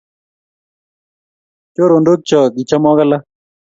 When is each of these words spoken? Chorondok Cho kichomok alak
Chorondok 1.73 2.19
Cho 2.27 2.39
kichomok 2.55 2.99
alak 3.03 3.23